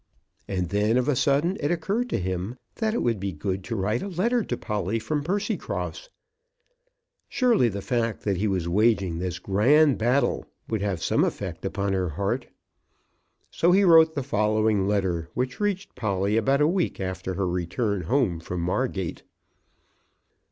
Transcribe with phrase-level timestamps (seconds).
[0.47, 3.75] And then, of a sudden, it occurred to him that it would be good to
[3.75, 6.09] write a letter to Polly from Percycross.
[7.29, 11.93] Surely the fact that he was waging this grand battle would have some effect upon
[11.93, 12.47] her heart.
[13.51, 18.01] So he wrote the following letter, which reached Polly about a week after her return
[18.05, 19.21] home from Margate.